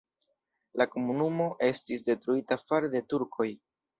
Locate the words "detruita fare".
2.09-2.93